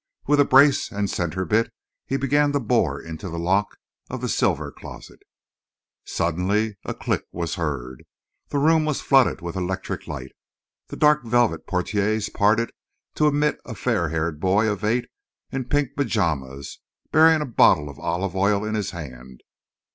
With 0.25 0.39
a 0.39 0.45
brace 0.45 0.91
and 0.91 1.11
centrebit 1.11 1.71
he 2.07 2.17
began 2.17 2.53
to 2.53 2.59
bore 2.59 2.99
into 2.99 3.29
the 3.29 3.37
lock 3.37 3.77
of 4.09 4.19
the 4.21 4.29
silver 4.29 4.71
closet. 4.71 5.19
Suddenly 6.05 6.75
a 6.83 6.95
click 6.95 7.25
was 7.31 7.53
heard. 7.53 8.05
The 8.47 8.57
room 8.57 8.83
was 8.85 8.99
flooded 9.01 9.41
with 9.41 9.55
electric 9.55 10.07
light. 10.07 10.31
The 10.87 10.95
dark 10.95 11.23
velvet 11.23 11.67
portières 11.67 12.33
parted 12.33 12.71
to 13.13 13.27
admit 13.27 13.59
a 13.63 13.75
fair 13.75 14.09
haired 14.09 14.39
boy 14.39 14.67
of 14.67 14.83
eight 14.83 15.05
in 15.51 15.65
pink 15.65 15.89
pajamas, 15.95 16.79
bearing 17.11 17.41
a 17.41 17.45
bottle 17.45 17.87
of 17.87 17.99
olive 17.99 18.35
oil 18.35 18.65
in 18.65 18.73
his 18.73 18.89
hand. 18.89 19.43